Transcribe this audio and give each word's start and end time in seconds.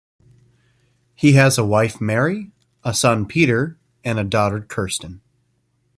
He 1.13 1.33
has 1.33 1.59
a 1.59 1.63
wife 1.63 2.01
Mary, 2.01 2.51
a 2.83 2.91
son 2.91 3.27
Peter, 3.27 3.77
and 4.03 4.17
a 4.17 4.23
daughter 4.23 4.61
Kristin. 4.61 5.19